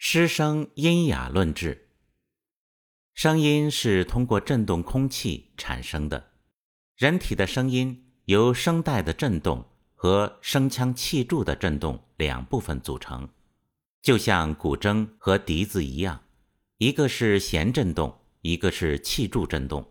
[0.00, 1.88] 师生音雅论治。
[3.14, 6.30] 声音是通过振动空气产生的。
[6.96, 13.28] 人体的声音由声带的振动和声腔气柱的振动两部分组成，
[14.00, 16.22] 就像古筝和笛子一样，
[16.76, 19.84] 一个是弦振动，一个是气柱振动。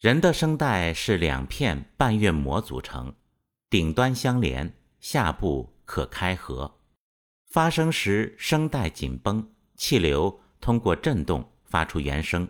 [0.00, 3.14] 人的声带是两片半月膜组成，
[3.70, 6.75] 顶端相连，下部可开合。
[7.56, 12.46] 发声时，声带紧绷，气流通过振动发出原声。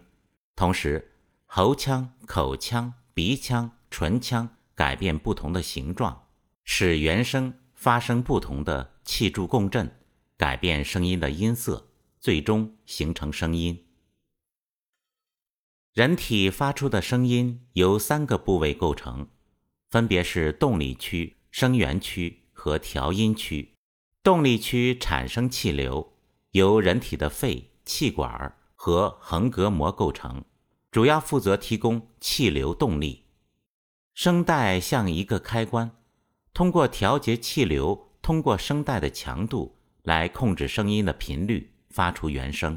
[0.57, 1.13] 同时，
[1.45, 6.27] 喉腔、口腔、鼻腔、唇腔改变不同的形状，
[6.65, 9.97] 使原声发生不同的气柱共振，
[10.37, 11.87] 改变声音的音色，
[12.19, 13.87] 最终形成声音。
[15.93, 19.29] 人体发出的声音由三个部位构成，
[19.89, 23.76] 分别是动力区、声源区和调音区。
[24.27, 26.13] 动力区产生气流，
[26.51, 30.45] 由人体的肺、气管和横膈膜构成，
[30.91, 33.27] 主要负责提供气流动力。
[34.15, 35.93] 声带像一个开关，
[36.53, 42.77] 通过调节气流，通过声带的强度来控制声音的频率，发出原声。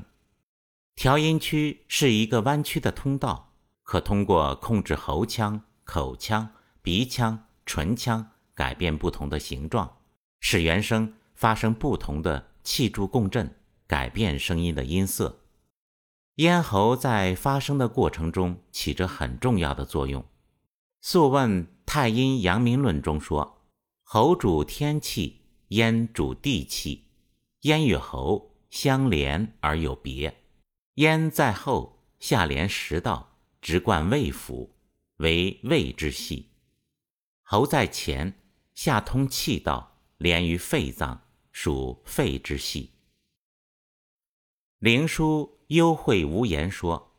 [0.96, 6.48] 调音区是一个弯曲的通道，可通过控制喉腔、口腔、
[6.84, 9.98] 鼻腔、唇腔改变不同的形状，
[10.42, 11.12] 使原声。
[11.40, 13.56] 发生不同的气柱共振，
[13.88, 15.46] 改变声音的音色。
[16.36, 20.22] 咽喉在发声的过程中起着很重要的作用。
[21.00, 23.62] 《素问·太阴阳明论》中说
[24.04, 27.06] ：“喉主天气，咽主地气。
[27.62, 30.44] 咽与喉相连而有别。
[30.96, 34.72] 咽在后，下连食道，直贯胃腑，
[35.20, 36.48] 为胃之系；
[37.44, 38.38] 喉在前，
[38.74, 41.22] 下通气道，连于肺脏。”
[41.62, 42.94] 属肺之系。
[44.78, 47.18] 灵枢幽会无言说：“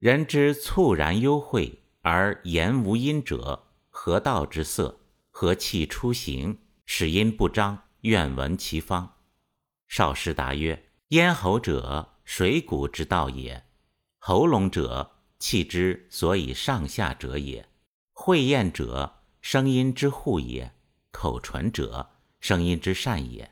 [0.00, 5.00] 人之猝然幽会而言无音者，何道之色？
[5.28, 6.60] 何气出行？
[6.86, 9.16] 使音不张，愿闻其方。”
[9.86, 13.64] 少师答曰：“咽喉者，水谷之道也；
[14.16, 17.66] 喉咙者，气之所以上下者也；
[18.14, 20.70] 会咽者，声音之户也；
[21.10, 23.46] 口唇者，声音之善也。”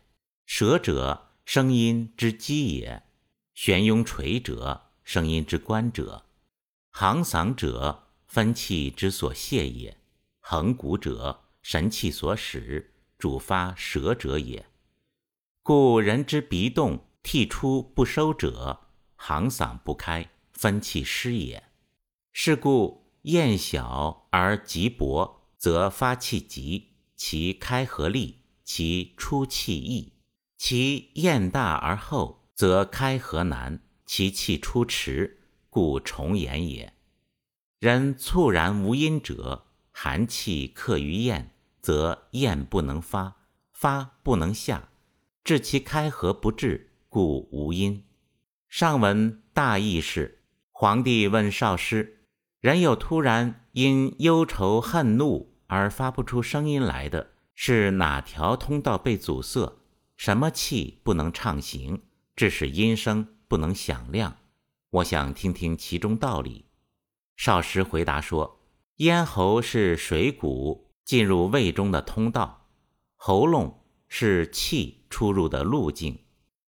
[0.45, 3.03] 舌者，声音之基也；
[3.55, 6.25] 悬雍垂者，声音之关者；
[6.91, 9.95] 行嗓者，分气之所泄也；
[10.41, 14.67] 横鼓者，神气所使，主发舌者也。
[15.63, 18.81] 故人之鼻动，涕出不收者，
[19.17, 21.63] 行嗓不开，分气失也。
[22.33, 30.12] 是故咽小而急薄，则发气急，其开合利，其出气易。
[30.65, 36.93] 其咽大而厚，则开合难；其气出迟，故重言也。
[37.81, 41.51] 人猝然无音者，寒气克于咽，
[41.81, 43.39] 则咽不能发，
[43.73, 44.91] 发不能下，
[45.43, 48.05] 致其开合不至，故无音。
[48.69, 52.29] 上文大意是：皇帝问少师，
[52.61, 59.82] 人有突然因忧愁恨怒而发不出声音来的，是哪条通道被阻塞？
[60.25, 62.01] 什么气不能畅行，
[62.37, 64.37] 致使音声不能响亮？
[64.91, 66.67] 我想听听其中道理。
[67.35, 68.61] 少师回答说：
[68.99, 72.69] 咽喉是水谷进入胃中的通道，
[73.17, 76.21] 喉咙是气出入的路径，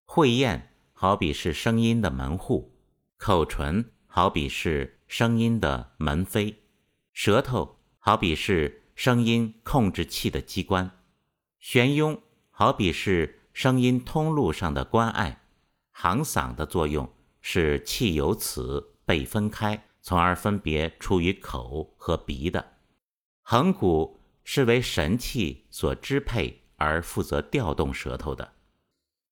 [0.05, 2.77] 会咽好比是声音的门户，
[3.19, 6.57] 口唇好比是声音的门扉，
[7.13, 10.91] 舌头好比是声音控制器的机关，
[11.61, 12.21] 悬雍
[12.51, 13.43] 好比是。
[13.55, 15.41] 声音通路上的关爱，
[15.93, 17.09] 行嗓的作用
[17.41, 22.73] 是气由此被分开，从而分别出于口和鼻的。
[23.43, 28.55] 横骨是为神气所支配而负责调动舌头的，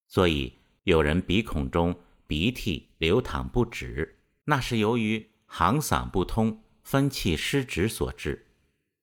[0.07, 1.99] 所以有人鼻孔中
[2.29, 8.47] 鼻涕流淌不止，那是由于行嗓不通，分气失职所致。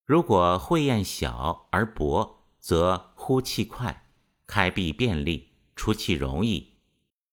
[0.06, 4.06] 如果会咽小而薄，则呼气快。
[4.50, 6.80] 开闭便利，出气容易；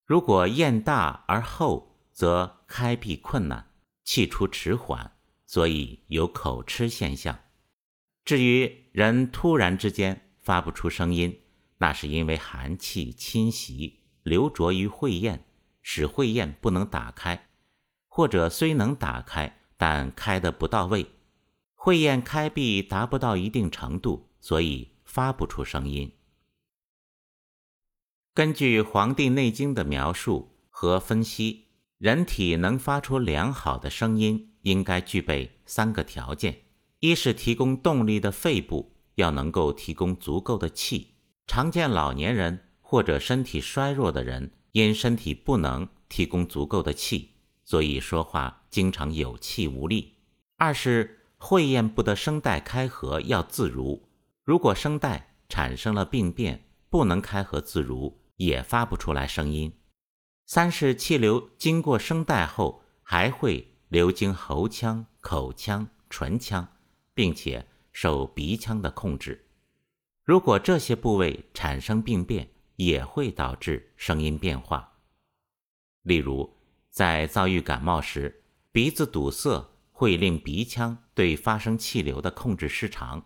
[0.04, 3.70] 如果咽大而厚，则开闭困难，
[4.04, 5.12] 气出迟缓，
[5.46, 7.38] 所以有口吃现象。
[8.22, 11.40] 至于人突然之间发不出声音，
[11.78, 15.46] 那是因为寒气侵袭，流浊于会咽，
[15.80, 17.48] 使会咽不能打开，
[18.08, 21.06] 或者虽能打开，但开得不到位，
[21.74, 26.12] 会咽开闭达不到一定程度，所以发不出声音。
[28.36, 36.58] 根据《黄帝内经》的描述和分析，人体能发出良好的声音，应该具备三个条件：
[37.00, 41.14] 一是提供动力的肺部要能够提供足够的气。
[41.46, 47.30] 常见老年人或者身体衰弱的人，因身体不能提供足够的气，
[47.64, 50.12] 所以说话经常有气无力。
[50.58, 54.02] 二是会咽部的声带开合要自如，
[54.44, 58.20] 如果声带产生了病变，不能开合自如。
[58.36, 59.72] 也发不出来声音。
[60.46, 66.68] 三是气流经过声带后，还会流经喉腔、口腔、唇腔，
[67.14, 69.46] 并且受鼻腔的控制。
[70.22, 74.98] 如果这些部位产生病变，也会导致声音变化。
[76.02, 76.56] 例如，
[76.90, 83.20] 在遭遇感冒时，鼻子堵塞会令鼻腔对发生气流的控制失常；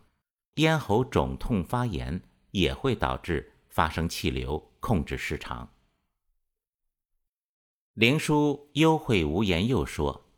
[0.54, 2.22] 咽喉肿痛发炎
[2.52, 4.69] 也会导致发生气流。
[4.80, 5.72] 控制失常。
[7.94, 10.30] 灵枢幽会无言又说：“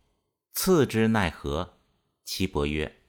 [0.53, 1.79] 次之奈何？”
[2.25, 3.03] 岐伯曰：“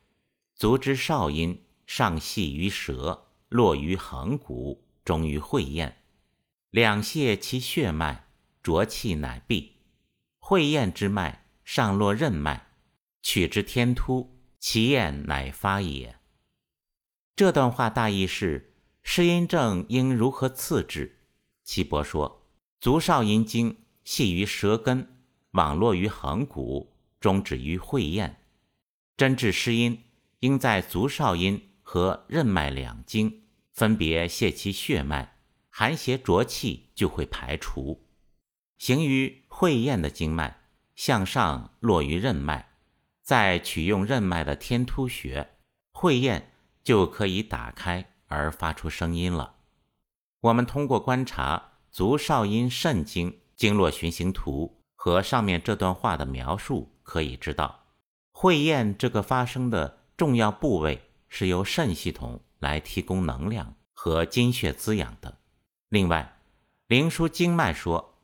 [0.54, 6.04] 足之少阴，上系于舌，落于横骨，终于会厌。
[6.70, 8.28] 两泄其血脉，
[8.62, 9.78] 浊气乃闭。
[10.40, 12.68] 会厌之脉，上络任脉，
[13.22, 16.20] 取之天突，其咽乃发也。”
[17.36, 21.23] 这段话大意是：失音症应如何次之？
[21.63, 22.45] 岐伯说
[22.81, 25.07] ：“足少阴经系于舌根，
[25.51, 28.42] 网络于横骨，终止于会咽。
[29.15, 30.04] 真治失音，
[30.39, 35.38] 应在足少阴和任脉两经分别泄其血脉，
[35.69, 38.06] 寒邪浊气就会排除。
[38.77, 40.65] 行于会咽的经脉
[40.95, 42.74] 向上落于任脉，
[43.21, 45.51] 再取用任脉的天突穴，
[45.94, 46.51] 会咽
[46.83, 49.56] 就可以打开而发出声音了。”
[50.44, 57.86] 我们通过观察足少阴肾经经络循行图和上面这段话的描述，可以知道，
[58.34, 65.38] 会厌这个发生的重要部位是由肾系统来提供能量和津血滋养的。
[65.88, 66.38] 另外，
[66.88, 68.16] 灵枢经脉说，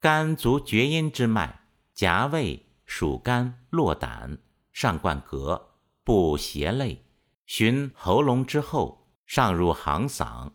[0.00, 1.60] 肝足厥阴之脉，
[1.92, 4.38] 夹胃属肝络胆，
[4.72, 5.60] 上贯膈，
[6.02, 7.04] 布胁肋，
[7.44, 10.52] 循喉咙之后，上入行嗓。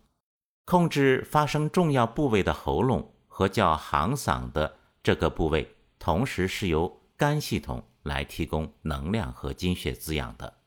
[0.66, 10.62] 控制发声重要部位的喉咙和叫行嗓的这个部位，同时是由肝系统来提供能量和津血滋养的。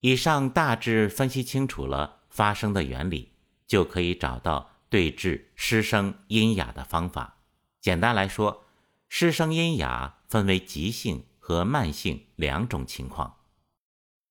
[0.00, 3.32] 以上大致分析清楚了发声的原理，
[3.66, 7.36] 就可以找到对治失声音哑的方法。
[7.80, 8.64] 简单来说，
[9.08, 13.36] 失声音哑分为急性和慢性两种情况。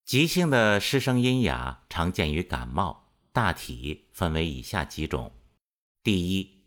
[0.04, 3.09] 急性的失声音哑常见于感冒。
[3.32, 5.32] 大体分为以下几种：
[6.02, 6.64] 第一，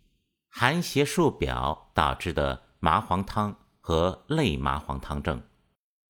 [0.47, 5.41] 寒邪数表导致的麻黄汤和类麻黄汤症，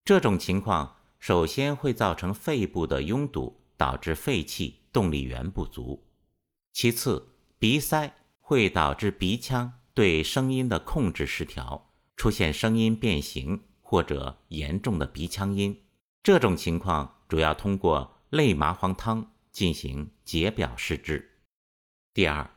[0.05, 6.03] 这种情况首先会造成肺部的拥堵，导致肺气动力源不足；
[6.71, 15.83] 其次，鼻塞会导致鼻腔对声音的控制失调，出现声音变形或者严重的鼻腔音，
[16.21, 19.32] 这种情况主要通过类麻黄汤。
[19.53, 21.38] 进行解表施治。
[22.11, 22.50] 第二，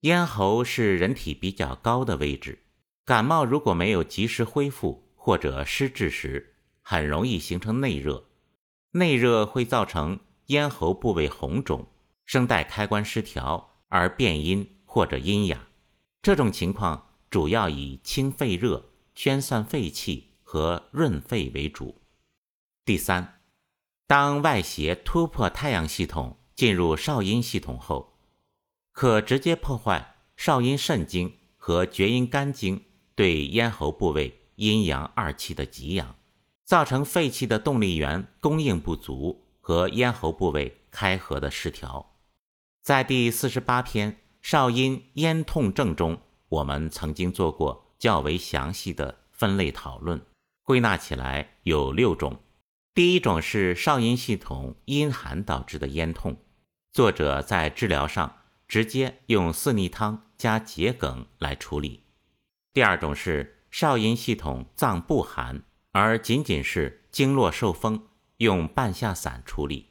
[0.00, 2.58] 咽喉是人体比较高的位置，
[3.04, 8.26] 感冒如果没有及时恢复或者失治时，很容易形成内热。
[8.90, 11.86] 内热会造成咽喉部位红肿，
[12.26, 15.68] 声带开关失调而变音或者音哑。
[16.20, 22.02] 这种情况主要以清肺热、宣散肺气和润肺为主。
[22.84, 23.40] 第三，
[24.08, 26.36] 当外邪突破太阳系统。
[26.60, 28.18] 进入少阴系统后，
[28.92, 36.16] 可直接破坏少阴肾经和厥阴肝经对咽喉部位阴阳二气的给养，
[36.66, 42.18] 造成肺气的动力源供应不足和咽喉部位开合的失调。
[42.82, 50.20] 在第四十八篇少阴咽痛症中，我们曾经做过较为详细的分类讨论，
[50.62, 52.38] 归纳起来有六种。
[52.92, 56.36] 第一种是少阴系统阴寒导致的咽痛。
[56.92, 62.02] 作者在治疗上直接用四逆汤加桔梗来处理。
[62.72, 69.90] 第二种是少阴系统脏不寒，而仅仅是经络受风，用半夏散处理。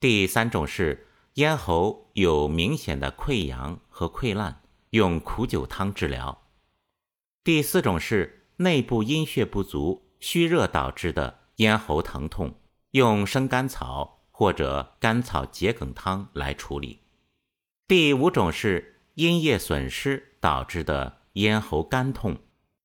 [0.00, 6.42] 第三种是咽喉有明显的溃疡和溃烂，用苦酒汤治疗。
[7.44, 12.56] 第四种是内部阴血不足、虚热导致的咽喉疼痛，
[12.90, 14.21] 用生甘草。
[14.32, 16.98] 或者甘草桔梗汤来处理。
[17.86, 22.38] 第五种是阴液损失导致的咽喉干痛，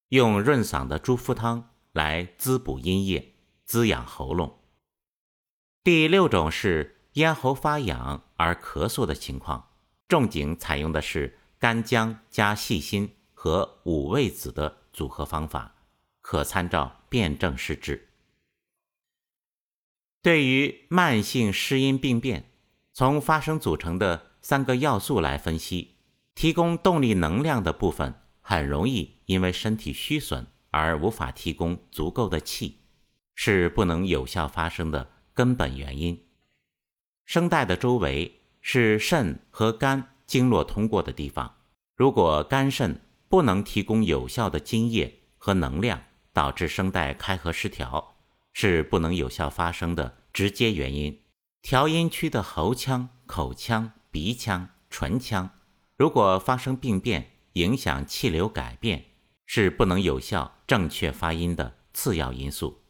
[0.09, 3.33] 用润嗓的猪肤汤来滋补阴液，
[3.65, 4.59] 滋养喉咙。
[5.83, 9.69] 第六种是咽喉发痒而咳嗽的情况，
[10.07, 15.75] 仲景采用的是干姜加细辛和五味子的组合方法，
[16.21, 18.06] 可参照辩证施治。
[20.27, 22.51] 对于慢性失音病变，
[22.91, 25.95] 从发生组成的三个要素来分析，
[26.35, 32.81] 提供动力能量的部分很容易因为身体虚损而无法提供足够的气，
[33.35, 36.21] 是不能有效发生的根本原因。
[37.23, 41.55] 声带的周围是肾和肝经络通过的地方，
[41.95, 46.03] 如果肝肾不能提供有效的津液和能量，
[46.33, 48.16] 导致声带开合失调。
[48.59, 51.21] 是不能有效发声的直接原因。
[51.61, 55.51] 调音区的喉腔、口腔、鼻腔、唇腔，
[55.95, 59.05] 如果发生病变，影响气流改变，
[59.45, 62.81] 是不能有效正确发音的次要因素。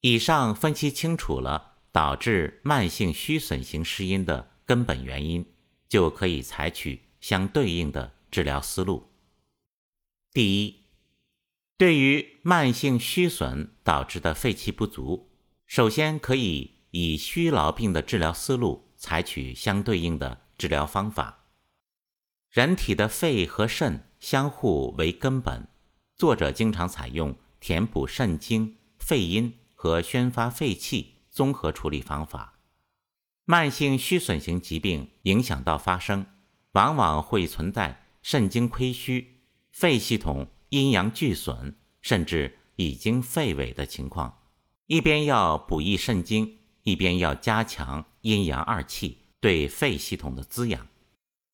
[0.00, 5.46] 以上分析清楚了导致慢性虚损型失音的根本原因，
[5.88, 9.12] 就可以采取相对应的治疗思路。
[10.32, 10.79] 第一。
[11.80, 15.30] 对于慢性虚损导致的肺气不足，
[15.64, 21.46] 首先可以以虚劳病的治疗思路采取相对应的治疗方法。
[22.50, 25.68] 人体的肺和肾相互为根本，
[26.14, 32.58] 作者经常采用填补肾经、肺阴和宣发肺气综合处理方法。
[33.46, 36.26] 慢性虚损型疾病影响到发生，
[36.72, 40.46] 往往会存在肾经亏虚、肺系统。
[40.70, 44.38] 阴阳俱损，甚至已经肺萎的情况，
[44.86, 50.86] 一边要补益肾精，一边要加强阴阳二气对肺系统的滋养，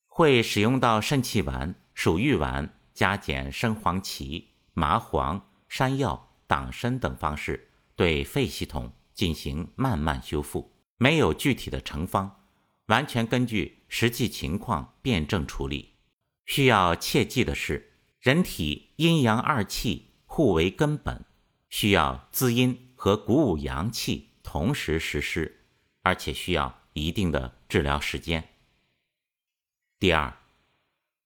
[0.06, 10.72] 会使用到肾气丸、鼠玉丸、加减生黄芪、麻黄、山药、党参等方式对肺系统进行慢慢修复。
[10.98, 12.44] 没有具体的成方，
[12.88, 15.94] 完全根据实际情况辩证处理。
[16.44, 17.94] 需要切记的是。
[18.26, 21.24] 人体阴阳二气互为根本，
[21.68, 25.60] 需要滋阴和鼓舞阳气同时实施，
[26.02, 28.48] 而且需要一定的治疗时间。
[30.00, 30.36] 第二，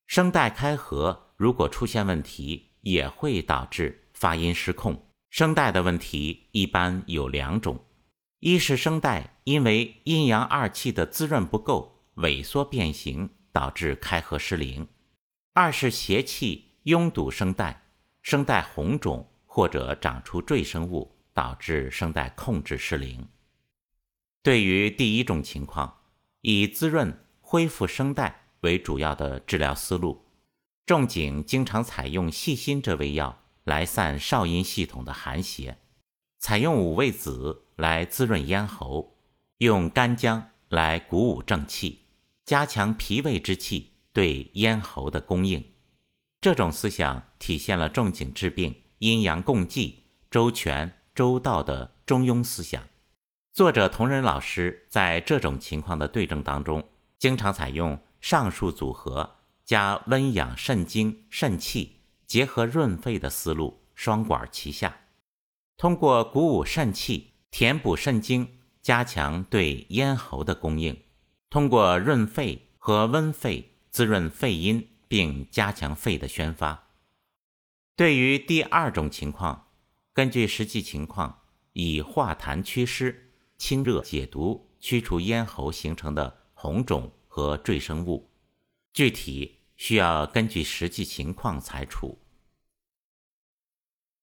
[0.07, 5.09] 声带开合如果出现问题，也会导致发音失控。
[5.31, 7.83] 声带的问题一般有两种：
[8.41, 14.85] 一是声带因为阴阳二气的滋润不够，萎缩变形，导致开合失灵；
[15.55, 16.67] 二是邪气。
[16.85, 17.83] 拥堵声带，
[18.23, 23.29] 声带红肿或者长出赘生物，导致声带控制失灵。
[24.43, 25.99] 对于第一种情况，
[26.41, 30.25] 以滋润恢复声带为主要的治疗思路，
[30.87, 35.77] 仲景经常采用细辛这味药来散少阴系统的寒邪，
[36.39, 39.19] 采用五味子来滋润咽喉，
[39.59, 42.07] 用干姜来鼓舞正气，
[42.47, 45.63] 加强脾胃之气对咽喉的供应。
[46.41, 52.83] 这种思想体现了仲景治病阴阳共济、周全周到的中庸思想。
[53.53, 64.97] 作者同仁老师在这种情况的对症当中，经常采用上述组合加温养肾精、肾气，结合润肺的思路，双管齐下，
[65.77, 68.49] 通过鼓舞肾气、填补肾精，
[68.81, 70.95] 加强对咽喉的供应；
[71.51, 74.87] 通过润肺和温肺，滋润肺阴。
[75.11, 76.87] 并加强肺的宣发。
[77.97, 79.67] 对于第二种情况，
[80.13, 81.41] 根据实际情况，
[81.73, 88.31] 以化痰祛湿、清热解毒，驱除咽喉形成的红肿和赘生物。
[88.93, 92.21] 具体需要根据实际情况裁处。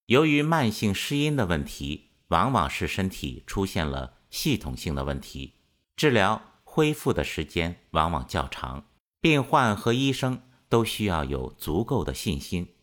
[0.05, 5.55] 由于慢性湿阴的问题，往往是身体出现了系统性的问题，
[5.97, 8.85] 治疗恢复的时间往往较长，
[9.19, 10.41] 病患和医生。
[10.69, 12.75] 都需要有足够的信心。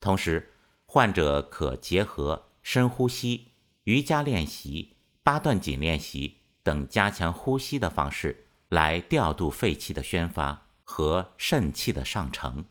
[0.00, 0.52] 同时，
[0.86, 3.52] 患者可结合深呼吸、
[3.84, 12.64] 瑜伽练习、八段锦练习等加强呼吸的方式，来调度肺气的宣发和肾气的上乘。